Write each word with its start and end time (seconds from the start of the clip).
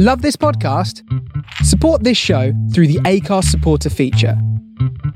Love 0.00 0.22
this 0.22 0.36
podcast? 0.36 1.02
Support 1.64 2.04
this 2.04 2.16
show 2.16 2.52
through 2.72 2.86
the 2.86 3.00
ACARS 3.04 3.46
supporter 3.46 3.90
feature. 3.90 4.40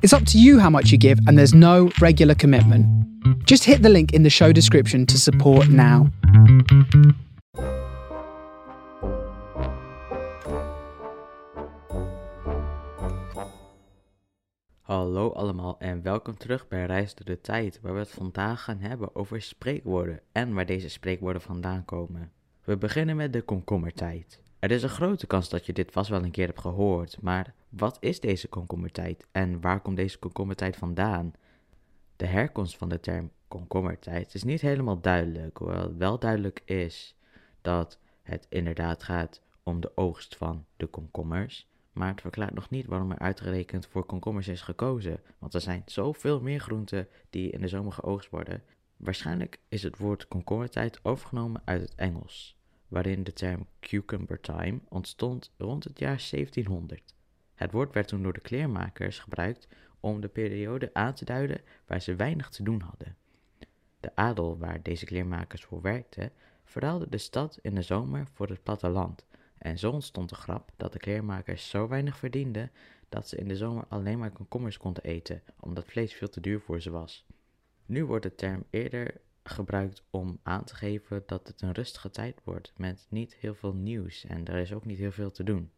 It's 0.03 0.13
up 0.13 0.27
to 0.27 0.39
you 0.41 0.59
how 0.59 0.71
much 0.71 0.91
you 0.91 0.99
give, 0.99 1.21
and 1.29 1.39
there's 1.39 1.55
no 1.55 1.93
regular 2.01 2.35
commitment. 2.35 2.85
Just 3.47 3.63
hit 3.63 3.83
the 3.83 3.89
link 3.89 4.13
in 4.13 4.25
the 4.25 4.29
show 4.29 4.51
description 4.51 5.07
to 5.07 5.17
support 5.17 5.69
now. 5.69 6.11
Hallo 14.81 15.31
allemaal 15.31 15.79
en 15.79 16.03
welkom 16.03 16.37
terug 16.37 16.69
bij 16.69 16.87
Reis 16.87 17.15
door 17.15 17.27
de 17.27 17.41
Tijd, 17.41 17.79
waar 17.83 17.93
we 17.93 17.99
het 17.99 18.11
vandaag 18.11 18.63
gaan 18.63 18.79
hebben 18.79 19.15
over 19.15 19.43
spreekwoorden 19.43 20.21
en 20.33 20.55
waar 20.55 20.67
deze 20.67 20.89
spreekwoorden 20.89 21.43
vandaan 21.43 21.85
komen. 21.85 22.31
We 22.65 22.77
beginnen 22.77 23.17
met 23.17 23.33
de 23.33 23.43
komkommertijd. 23.43 24.42
Er 24.63 24.71
is 24.71 24.83
een 24.83 24.89
grote 24.89 25.27
kans 25.27 25.49
dat 25.49 25.67
je 25.67 25.73
dit 25.73 25.93
vast 25.93 26.11
wel 26.11 26.23
een 26.23 26.31
keer 26.31 26.47
hebt 26.47 26.61
gehoord, 26.61 27.21
maar 27.21 27.55
wat 27.69 27.97
is 28.01 28.21
deze 28.21 28.49
komkommertijd 28.49 29.27
en 29.33 29.61
waar 29.61 29.81
komt 29.81 29.97
deze 29.97 30.19
komkommertijd 30.19 30.77
vandaan? 30.77 31.33
De 32.17 32.27
herkomst 32.27 32.77
van 32.77 32.89
de 32.89 33.01
term 33.01 33.31
komkommertijd 33.49 34.35
is 34.35 34.43
niet 34.43 34.61
helemaal 34.61 35.01
duidelijk, 35.01 35.57
hoewel 35.57 35.83
het 35.83 35.97
wel 35.97 36.19
duidelijk 36.19 36.63
is 36.65 37.17
dat 37.61 37.99
het 38.23 38.47
inderdaad 38.49 39.03
gaat 39.03 39.43
om 39.63 39.81
de 39.81 39.97
oogst 39.97 40.37
van 40.37 40.65
de 40.77 40.87
komkommers. 40.87 41.69
Maar 41.93 42.09
het 42.11 42.21
verklaart 42.21 42.55
nog 42.55 42.71
niet 42.71 42.87
waarom 42.87 43.11
er 43.11 43.19
uitgerekend 43.19 43.87
voor 43.87 44.05
komkommers 44.05 44.49
is 44.49 44.61
gekozen, 44.61 45.21
want 45.39 45.55
er 45.55 45.61
zijn 45.61 45.83
zoveel 45.87 46.41
meer 46.41 46.61
groenten 46.61 47.09
die 47.31 47.51
in 47.51 47.61
de 47.61 47.69
zomer 47.69 47.93
geoogst 47.93 48.31
worden. 48.31 48.63
Waarschijnlijk 48.97 49.59
is 49.69 49.83
het 49.83 49.99
woord 49.99 50.29
komkommertijd 50.29 51.01
overgenomen 51.03 51.63
uit 51.65 51.81
het 51.81 51.95
Engels, 51.95 52.57
waarin 52.93 53.25
de 53.25 53.33
term 53.33 53.67
cucumber 53.81 54.41
time 54.41 54.81
ontstond 54.89 55.53
rond 55.57 55.85
het 55.85 55.99
jaar 55.99 56.27
1700. 56.31 57.15
Het 57.55 57.73
woord 57.73 57.95
werd 57.95 58.09
toen 58.09 58.23
door 58.23 58.33
de 58.33 58.41
kleermakers 58.41 59.19
gebruikt 59.19 59.69
om 60.01 60.21
de 60.21 60.29
periode 60.29 60.91
aan 60.93 61.15
te 61.15 61.25
duiden 61.25 61.61
waar 61.87 62.03
ze 62.03 62.15
weinig 62.15 62.49
te 62.49 62.63
doen 62.63 62.81
hadden. 62.81 63.17
De 64.01 64.17
adel 64.17 64.59
waar 64.59 64.83
deze 64.83 65.05
kleermakers 65.05 65.65
voor 65.65 65.81
werkten, 65.81 66.33
verruilde 66.65 67.09
de 67.09 67.19
stad 67.19 67.59
in 67.63 67.75
de 67.75 67.83
zomer 67.83 68.27
voor 68.33 68.49
het 68.49 68.63
platteland. 68.63 69.27
En 69.59 69.79
zo 69.79 69.91
ontstond 69.91 70.29
de 70.29 70.35
grap 70.35 70.71
dat 70.77 70.93
de 70.93 70.99
kleermakers 70.99 71.69
zo 71.69 71.89
weinig 71.89 72.17
verdienden 72.17 72.71
dat 73.09 73.29
ze 73.29 73.37
in 73.37 73.49
de 73.49 73.57
zomer 73.57 73.85
alleen 73.89 74.19
maar 74.19 74.33
komkommers 74.33 74.77
konden 74.77 75.03
eten, 75.03 75.43
omdat 75.61 75.87
vlees 75.87 76.15
veel 76.15 76.29
te 76.29 76.41
duur 76.41 76.61
voor 76.61 76.81
ze 76.81 76.91
was. 76.91 77.27
Nu 77.87 78.05
wordt 78.05 78.25
de 78.25 78.35
term 78.35 78.65
eerder 78.71 79.21
gebruikt 79.45 80.05
om 80.11 80.39
aan 80.43 80.65
te 80.65 80.75
geven 80.75 81.23
dat 81.27 81.47
het 81.47 81.63
een 81.63 81.73
rustige 81.73 82.11
tijd 82.11 82.41
wordt 82.45 82.73
met 82.77 83.07
niet 83.09 83.35
heel 83.35 83.55
veel 83.55 83.75
nieuws 83.75 84.25
en 84.25 84.47
er 84.47 84.59
is 84.59 84.73
ook 84.73 84.85
niet 84.85 84.99
heel 84.99 85.13
veel 85.13 85.31
te 85.31 85.45
doen. 85.45 85.71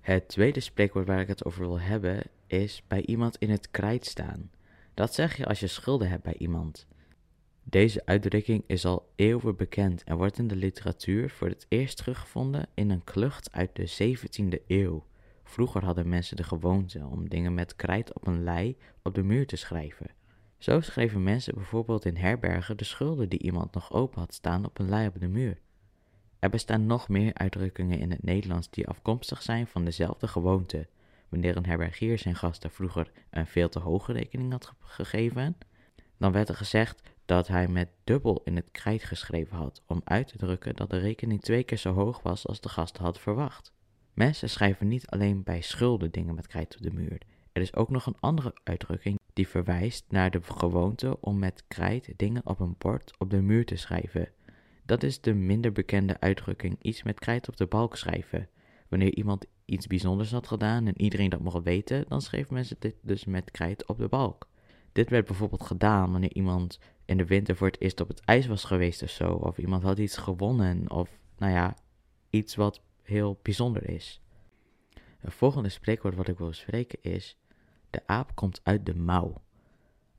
Het 0.00 0.28
tweede 0.28 0.60
spreekwoord 0.60 1.06
waar 1.06 1.20
ik 1.20 1.28
het 1.28 1.44
over 1.44 1.60
wil 1.60 1.80
hebben 1.80 2.22
is 2.46 2.82
bij 2.86 3.06
iemand 3.06 3.36
in 3.36 3.50
het 3.50 3.70
krijt 3.70 4.06
staan. 4.06 4.50
Dat 4.94 5.14
zeg 5.14 5.36
je 5.36 5.46
als 5.46 5.60
je 5.60 5.66
schulden 5.66 6.08
hebt 6.08 6.22
bij 6.22 6.36
iemand. 6.38 6.86
Deze 7.62 8.06
uitdrukking 8.06 8.64
is 8.66 8.84
al 8.84 9.12
eeuwen 9.16 9.56
bekend 9.56 10.04
en 10.04 10.16
wordt 10.16 10.38
in 10.38 10.48
de 10.48 10.56
literatuur 10.56 11.30
voor 11.30 11.48
het 11.48 11.66
eerst 11.68 11.96
teruggevonden 11.96 12.66
in 12.74 12.90
een 12.90 13.04
klucht 13.04 13.52
uit 13.52 13.76
de 13.76 14.16
17e 14.16 14.66
eeuw. 14.66 15.06
Vroeger 15.44 15.84
hadden 15.84 16.08
mensen 16.08 16.36
de 16.36 16.42
gewoonte 16.42 17.06
om 17.06 17.28
dingen 17.28 17.54
met 17.54 17.76
krijt 17.76 18.12
op 18.12 18.26
een 18.26 18.44
lei 18.44 18.76
op 19.02 19.14
de 19.14 19.22
muur 19.22 19.46
te 19.46 19.56
schrijven. 19.56 20.10
Zo 20.62 20.80
schreven 20.80 21.22
mensen 21.22 21.54
bijvoorbeeld 21.54 22.04
in 22.04 22.16
herbergen 22.16 22.76
de 22.76 22.84
schulden 22.84 23.28
die 23.28 23.42
iemand 23.42 23.74
nog 23.74 23.92
open 23.92 24.20
had 24.20 24.34
staan 24.34 24.64
op 24.64 24.78
een 24.78 24.88
lei 24.88 25.06
op 25.06 25.20
de 25.20 25.28
muur. 25.28 25.60
Er 26.38 26.50
bestaan 26.50 26.86
nog 26.86 27.08
meer 27.08 27.34
uitdrukkingen 27.34 27.98
in 27.98 28.10
het 28.10 28.22
Nederlands 28.22 28.70
die 28.70 28.88
afkomstig 28.88 29.42
zijn 29.42 29.66
van 29.66 29.84
dezelfde 29.84 30.28
gewoonte. 30.28 30.88
Wanneer 31.28 31.56
een 31.56 31.66
herbergier 31.66 32.18
zijn 32.18 32.34
gasten 32.34 32.70
vroeger 32.70 33.10
een 33.30 33.46
veel 33.46 33.68
te 33.68 33.78
hoge 33.78 34.12
rekening 34.12 34.52
had 34.52 34.72
gegeven, 34.80 35.56
dan 36.18 36.32
werd 36.32 36.48
er 36.48 36.56
gezegd 36.56 37.02
dat 37.24 37.48
hij 37.48 37.68
met 37.68 37.88
dubbel 38.04 38.40
in 38.44 38.56
het 38.56 38.70
krijt 38.70 39.04
geschreven 39.04 39.56
had, 39.56 39.82
om 39.86 40.00
uit 40.04 40.28
te 40.28 40.36
drukken 40.36 40.76
dat 40.76 40.90
de 40.90 40.98
rekening 40.98 41.40
twee 41.40 41.64
keer 41.64 41.78
zo 41.78 41.92
hoog 41.92 42.22
was 42.22 42.46
als 42.46 42.60
de 42.60 42.68
gasten 42.68 43.02
hadden 43.02 43.22
verwacht. 43.22 43.72
Mensen 44.14 44.50
schrijven 44.50 44.88
niet 44.88 45.06
alleen 45.06 45.42
bij 45.42 45.60
schulden 45.60 46.10
dingen 46.10 46.34
met 46.34 46.46
krijt 46.46 46.76
op 46.76 46.82
de 46.82 46.92
muur. 46.92 47.20
Er 47.52 47.62
is 47.62 47.74
ook 47.74 47.90
nog 47.90 48.06
een 48.06 48.16
andere 48.20 48.54
uitdrukking 48.64 49.18
die 49.32 49.48
verwijst 49.48 50.04
naar 50.08 50.30
de 50.30 50.42
gewoonte 50.42 51.20
om 51.20 51.38
met 51.38 51.64
krijt 51.68 52.12
dingen 52.16 52.46
op 52.46 52.60
een 52.60 52.74
bord 52.78 53.12
op 53.18 53.30
de 53.30 53.42
muur 53.42 53.64
te 53.64 53.76
schrijven. 53.76 54.28
Dat 54.86 55.02
is 55.02 55.20
de 55.20 55.34
minder 55.34 55.72
bekende 55.72 56.20
uitdrukking 56.20 56.76
iets 56.82 57.02
met 57.02 57.18
krijt 57.18 57.48
op 57.48 57.56
de 57.56 57.66
balk 57.66 57.96
schrijven. 57.96 58.48
Wanneer 58.88 59.14
iemand 59.14 59.46
iets 59.64 59.86
bijzonders 59.86 60.30
had 60.30 60.46
gedaan 60.46 60.86
en 60.86 61.00
iedereen 61.00 61.30
dat 61.30 61.40
mocht 61.40 61.62
weten, 61.62 62.04
dan 62.08 62.22
schreef 62.22 62.50
mensen 62.50 62.76
dit 62.78 62.94
dus 63.02 63.24
met 63.24 63.50
krijt 63.50 63.86
op 63.86 63.98
de 63.98 64.08
balk. 64.08 64.48
Dit 64.92 65.10
werd 65.10 65.26
bijvoorbeeld 65.26 65.62
gedaan 65.62 66.10
wanneer 66.10 66.32
iemand 66.34 66.78
in 67.04 67.16
de 67.16 67.26
winter 67.26 67.56
voor 67.56 67.66
het 67.66 67.80
eerst 67.80 68.00
op 68.00 68.08
het 68.08 68.20
ijs 68.20 68.46
was 68.46 68.64
geweest 68.64 69.02
of 69.02 69.10
zo, 69.10 69.32
of 69.32 69.58
iemand 69.58 69.82
had 69.82 69.98
iets 69.98 70.16
gewonnen, 70.16 70.90
of 70.90 71.18
nou 71.38 71.52
ja, 71.52 71.76
iets 72.30 72.54
wat 72.54 72.82
heel 73.02 73.38
bijzonder 73.42 73.88
is. 73.88 74.20
Het 75.18 75.34
volgende 75.34 75.68
spreekwoord 75.68 76.14
wat 76.14 76.28
ik 76.28 76.38
wil 76.38 76.52
spreken 76.52 76.98
is: 77.02 77.36
de 77.92 78.02
aap 78.06 78.34
komt 78.34 78.60
uit 78.62 78.86
de 78.86 78.94
mouw. 78.94 79.40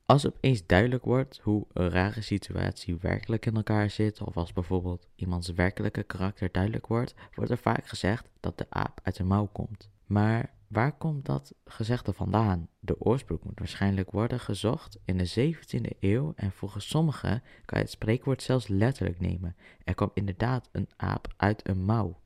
Als 0.06 0.28
opeens 0.28 0.66
duidelijk 0.66 1.06
wordt 1.06 1.40
hoe 1.44 1.66
een 1.74 1.90
rare 1.90 2.22
situatie 2.22 2.98
werkelijk 3.02 3.46
in 3.46 3.56
elkaar 3.56 3.90
zit, 3.90 4.22
of 4.22 4.38
als 4.38 4.54
bijvoorbeeld 4.54 5.08
iemands 5.16 5.50
werkelijke 5.50 6.04
karakter 6.04 6.52
duidelijk 6.52 6.88
wordt, 6.88 7.16
wordt 7.36 7.52
er 7.52 7.58
vaak 7.58 7.88
gezegd 7.88 8.30
dat 8.40 8.58
de 8.58 8.66
aap 8.70 9.00
uit 9.04 9.16
de 9.16 9.24
mouw 9.24 9.50
komt. 9.52 9.90
Maar 10.06 10.54
waar 10.68 10.98
komt 10.98 11.26
dat 11.26 11.54
gezegde 11.66 12.14
vandaan? 12.14 12.68
De 12.80 13.02
oorsprong 13.02 13.44
moet 13.44 13.60
waarschijnlijk 13.60 14.12
worden 14.12 14.40
gezocht 14.40 15.00
in 15.06 15.18
de 15.18 15.54
17e 15.56 16.00
eeuw 16.00 16.34
en 16.36 16.52
volgens 16.52 16.88
sommigen 16.88 17.44
kan 17.66 17.78
je 17.78 17.84
het 17.84 17.94
spreekwoord 17.94 18.42
zelfs 18.42 18.68
letterlijk 18.68 19.20
nemen. 19.20 19.56
Er 19.84 19.96
kwam 19.96 20.12
inderdaad 20.14 20.70
een 20.72 20.88
aap 20.96 21.34
uit 21.38 21.68
een 21.68 21.86
mouw. 21.86 22.20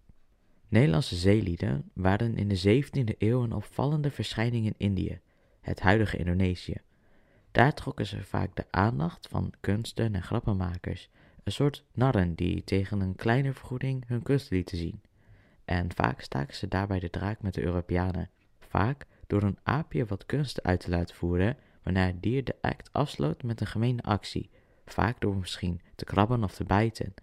Nederlandse 0.67 1.15
zeelieden 1.15 1.91
waren 1.93 2.35
in 2.35 2.47
de 2.47 2.83
17e 2.83 3.17
eeuw 3.17 3.43
een 3.43 3.53
opvallende 3.53 4.11
verschijning 4.11 4.65
in 4.65 4.75
Indië, 4.77 5.19
het 5.67 5.79
huidige 5.79 6.17
Indonesië. 6.17 6.77
Daar 7.51 7.73
trokken 7.73 8.05
ze 8.05 8.23
vaak 8.23 8.55
de 8.55 8.65
aandacht 8.69 9.27
van 9.27 9.53
kunsten 9.59 10.15
en 10.15 10.23
grappenmakers, 10.23 11.09
een 11.43 11.51
soort 11.51 11.83
narren 11.93 12.35
die 12.35 12.63
tegen 12.63 12.99
een 12.99 13.15
kleine 13.15 13.53
vergoeding 13.53 14.07
hun 14.07 14.23
kunst 14.23 14.49
lieten 14.49 14.77
zien. 14.77 15.01
En 15.65 15.93
vaak 15.93 16.21
staken 16.21 16.55
ze 16.55 16.67
daarbij 16.67 16.99
de 16.99 17.09
draak 17.09 17.41
met 17.41 17.53
de 17.53 17.63
Europeanen, 17.63 18.29
vaak 18.59 19.05
door 19.27 19.43
een 19.43 19.57
aapje 19.63 20.05
wat 20.05 20.25
kunsten 20.25 20.63
uit 20.63 20.79
te 20.79 20.89
laten 20.89 21.15
voeren, 21.15 21.57
waarna 21.83 22.05
het 22.05 22.21
dier 22.21 22.43
de 22.43 22.55
act 22.61 22.93
afsloot 22.93 23.43
met 23.43 23.61
een 23.61 23.67
gemene 23.67 24.01
actie, 24.01 24.49
vaak 24.85 25.21
door 25.21 25.35
misschien 25.35 25.81
te 25.95 26.05
krabben 26.05 26.43
of 26.43 26.53
te 26.53 26.63
bijten. 26.63 27.13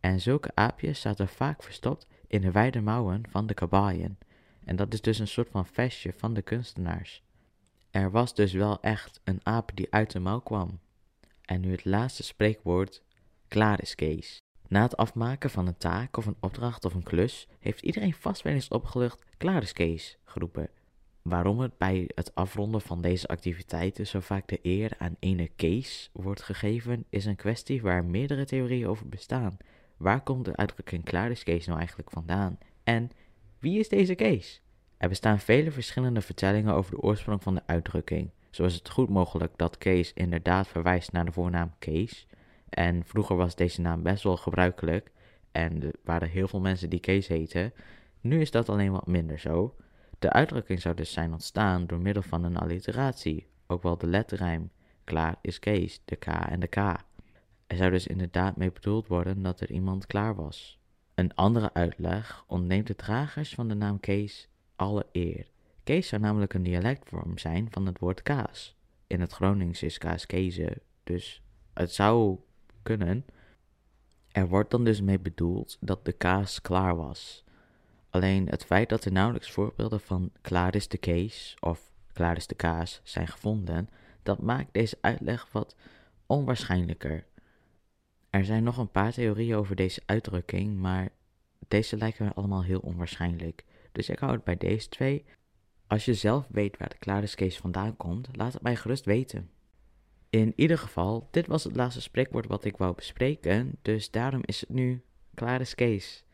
En 0.00 0.20
zulke 0.20 0.50
aapjes 0.54 1.00
zaten 1.00 1.28
vaak 1.28 1.62
verstopt 1.62 2.06
in 2.26 2.40
de 2.40 2.50
wijde 2.50 2.80
mouwen 2.80 3.22
van 3.28 3.46
de 3.46 3.54
kabaien, 3.54 4.18
en 4.64 4.76
dat 4.76 4.92
is 4.92 5.00
dus 5.00 5.18
een 5.18 5.28
soort 5.28 5.48
van 5.50 5.66
vestje 5.66 6.12
van 6.12 6.34
de 6.34 6.42
kunstenaars. 6.42 7.22
Er 7.98 8.10
was 8.10 8.34
dus 8.34 8.52
wel 8.52 8.80
echt 8.80 9.20
een 9.24 9.40
aap 9.42 9.70
die 9.74 9.86
uit 9.90 10.10
de 10.10 10.18
mouw 10.18 10.40
kwam. 10.40 10.80
En 11.44 11.60
nu 11.60 11.70
het 11.70 11.84
laatste 11.84 12.22
spreekwoord, 12.22 13.02
klaar 13.48 13.82
is 13.82 13.94
Kees. 13.94 14.42
Na 14.68 14.82
het 14.82 14.96
afmaken 14.96 15.50
van 15.50 15.66
een 15.66 15.76
taak 15.76 16.16
of 16.16 16.26
een 16.26 16.36
opdracht 16.40 16.84
of 16.84 16.94
een 16.94 17.02
klus 17.02 17.48
heeft 17.58 17.82
iedereen 17.82 18.14
vast 18.14 18.42
wel 18.42 18.52
eens 18.52 18.68
opgelucht 18.68 19.24
klaar 19.36 19.62
is 19.62 19.72
Kees 19.72 20.18
geroepen. 20.24 20.70
Waarom 21.22 21.60
het 21.60 21.78
bij 21.78 22.10
het 22.14 22.34
afronden 22.34 22.80
van 22.80 23.00
deze 23.00 23.26
activiteiten 23.26 24.06
zo 24.06 24.20
vaak 24.20 24.48
de 24.48 24.58
eer 24.62 24.92
aan 24.98 25.16
ene 25.18 25.48
Kees 25.56 26.10
wordt 26.12 26.42
gegeven, 26.42 27.04
is 27.08 27.24
een 27.24 27.36
kwestie 27.36 27.82
waar 27.82 28.04
meerdere 28.04 28.44
theorieën 28.44 28.88
over 28.88 29.08
bestaan. 29.08 29.56
Waar 29.96 30.22
komt 30.22 30.44
de 30.44 30.56
uitdrukking 30.56 31.04
klaar 31.04 31.30
is 31.30 31.42
Kees 31.42 31.66
nou 31.66 31.78
eigenlijk 31.78 32.10
vandaan? 32.10 32.58
En 32.84 33.10
wie 33.58 33.78
is 33.78 33.88
deze 33.88 34.14
Kees? 34.14 34.62
Er 34.98 35.08
bestaan 35.08 35.38
vele 35.38 35.70
verschillende 35.70 36.20
vertellingen 36.20 36.74
over 36.74 36.90
de 36.90 37.00
oorsprong 37.00 37.42
van 37.42 37.54
de 37.54 37.62
uitdrukking. 37.66 38.30
Zo 38.50 38.64
is 38.64 38.74
het 38.74 38.90
goed 38.90 39.08
mogelijk 39.08 39.52
dat 39.56 39.78
Kees 39.78 40.12
inderdaad 40.12 40.68
verwijst 40.68 41.12
naar 41.12 41.24
de 41.24 41.32
voornaam 41.32 41.74
Kees. 41.78 42.26
En 42.68 43.04
vroeger 43.04 43.36
was 43.36 43.54
deze 43.54 43.80
naam 43.80 44.02
best 44.02 44.22
wel 44.22 44.36
gebruikelijk. 44.36 45.10
En 45.52 45.82
er 45.82 45.94
waren 46.04 46.28
heel 46.28 46.48
veel 46.48 46.60
mensen 46.60 46.90
die 46.90 47.00
Kees 47.00 47.26
heten. 47.26 47.72
Nu 48.20 48.40
is 48.40 48.50
dat 48.50 48.68
alleen 48.68 48.92
wat 48.92 49.06
minder 49.06 49.38
zo. 49.38 49.76
De 50.18 50.32
uitdrukking 50.32 50.80
zou 50.80 50.94
dus 50.94 51.12
zijn 51.12 51.32
ontstaan 51.32 51.86
door 51.86 52.00
middel 52.00 52.22
van 52.22 52.44
een 52.44 52.56
alliteratie, 52.56 53.46
ook 53.66 53.82
wel 53.82 53.98
de 53.98 54.06
letterrijm. 54.06 54.70
Klaar 55.04 55.36
is 55.40 55.58
Kees, 55.58 56.02
de 56.04 56.16
K 56.16 56.26
en 56.26 56.60
de 56.60 56.66
K. 56.66 56.76
Er 57.66 57.76
zou 57.76 57.90
dus 57.90 58.06
inderdaad 58.06 58.56
mee 58.56 58.72
bedoeld 58.72 59.06
worden 59.06 59.42
dat 59.42 59.60
er 59.60 59.70
iemand 59.70 60.06
klaar 60.06 60.34
was. 60.34 60.78
Een 61.14 61.34
andere 61.34 61.74
uitleg 61.74 62.44
ontneemt 62.46 62.86
de 62.86 62.96
dragers 62.96 63.54
van 63.54 63.68
de 63.68 63.74
naam 63.74 64.00
Kees 64.00 64.48
alle 64.78 65.06
eer. 65.12 65.46
Kees 65.84 66.08
zou 66.08 66.22
namelijk 66.22 66.54
een 66.54 66.62
dialectvorm 66.62 67.38
zijn 67.38 67.68
van 67.70 67.86
het 67.86 67.98
woord 67.98 68.22
kaas. 68.22 68.76
In 69.06 69.20
het 69.20 69.32
Gronings 69.32 69.82
is 69.82 69.98
kaas 69.98 70.26
kezen, 70.26 70.80
dus 71.04 71.42
het 71.72 71.92
zou 71.92 72.38
kunnen. 72.82 73.24
Er 74.32 74.48
wordt 74.48 74.70
dan 74.70 74.84
dus 74.84 75.00
mee 75.00 75.18
bedoeld 75.18 75.76
dat 75.80 76.04
de 76.04 76.12
kaas 76.12 76.60
klaar 76.60 76.96
was. 76.96 77.44
Alleen 78.10 78.48
het 78.48 78.64
feit 78.64 78.88
dat 78.88 79.04
er 79.04 79.12
nauwelijks 79.12 79.50
voorbeelden 79.50 80.00
van 80.00 80.30
klaar 80.40 80.74
is 80.74 80.88
de 80.88 80.98
Kees 80.98 81.56
of 81.60 81.92
klaar 82.12 82.36
is 82.36 82.46
de 82.46 82.54
kaas 82.54 83.00
zijn 83.04 83.28
gevonden, 83.28 83.88
dat 84.22 84.42
maakt 84.42 84.72
deze 84.72 84.98
uitleg 85.00 85.48
wat 85.52 85.76
onwaarschijnlijker. 86.26 87.26
Er 88.30 88.44
zijn 88.44 88.62
nog 88.62 88.76
een 88.76 88.90
paar 88.90 89.12
theorieën 89.12 89.56
over 89.56 89.76
deze 89.76 90.02
uitdrukking, 90.06 90.76
maar 90.76 91.08
deze 91.68 91.96
lijken 91.96 92.24
me 92.24 92.34
allemaal 92.34 92.62
heel 92.62 92.80
onwaarschijnlijk. 92.80 93.64
Dus 93.98 94.08
ik 94.08 94.18
hou 94.18 94.32
het 94.32 94.44
bij 94.44 94.56
deze 94.56 94.88
twee. 94.88 95.24
Als 95.86 96.04
je 96.04 96.14
zelf 96.14 96.46
weet 96.50 96.76
waar 96.76 96.88
de 96.88 96.98
klaar 96.98 97.22
is 97.22 97.34
Kees 97.34 97.56
vandaan 97.56 97.96
komt, 97.96 98.28
laat 98.32 98.52
het 98.52 98.62
mij 98.62 98.76
gerust 98.76 99.04
weten. 99.04 99.50
In 100.30 100.52
ieder 100.56 100.78
geval, 100.78 101.28
dit 101.30 101.46
was 101.46 101.64
het 101.64 101.76
laatste 101.76 102.00
spreekwoord 102.00 102.46
wat 102.46 102.64
ik 102.64 102.76
wou 102.76 102.94
bespreken, 102.94 103.78
dus 103.82 104.10
daarom 104.10 104.40
is 104.44 104.60
het 104.60 104.68
nu 104.68 105.02
klaar 105.34 105.60
is 105.60 105.74
Kees. 105.74 106.24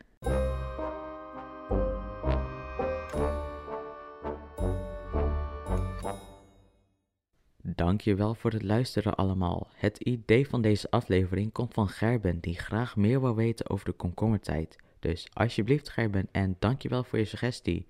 Dankjewel 7.63 8.35
voor 8.35 8.51
het 8.51 8.63
luisteren 8.63 9.15
allemaal. 9.15 9.69
Het 9.75 9.99
idee 9.99 10.49
van 10.49 10.63
deze 10.63 10.91
aflevering 10.91 11.53
komt 11.53 11.75
van 11.75 11.89
Gerben, 11.89 12.41
die 12.41 12.59
graag 12.59 12.97
meer 12.97 13.21
wil 13.21 13.35
weten 13.35 13.71
over 13.71 13.85
de 13.85 13.93
komkommertijd. 13.93 14.77
Dus 15.05 15.27
alsjeblieft 15.33 15.89
Gerben 15.89 16.29
en 16.33 16.57
dankjewel 16.59 17.05
voor 17.05 17.19
je 17.19 17.25
suggestie. 17.25 17.87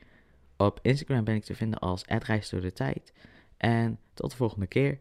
Op 0.57 0.79
Instagram 0.83 1.25
ben 1.25 1.35
ik 1.35 1.45
te 1.45 1.55
vinden 1.55 1.79
als 1.79 2.05
@reisdoordeTijd. 2.05 3.13
En 3.57 3.99
tot 4.15 4.31
de 4.31 4.37
volgende 4.37 4.67
keer. 4.67 4.99